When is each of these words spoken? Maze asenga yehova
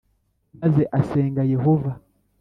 Maze 0.59 0.83
asenga 0.99 1.41
yehova 1.53 1.91